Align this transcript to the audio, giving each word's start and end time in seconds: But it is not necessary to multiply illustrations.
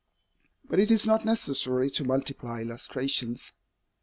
But 0.67 0.79
it 0.79 0.89
is 0.89 1.05
not 1.05 1.25
necessary 1.25 1.87
to 1.91 2.03
multiply 2.03 2.59
illustrations. 2.61 3.53